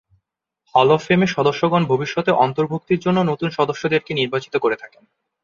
[0.75, 5.03] হল অব ফেমের সদস্যগণ ভবিষ্যতে অন্তর্ভুক্তির লক্ষ্যে নতুন সদস্যদেরকে নির্বাচিত করে থাকেন।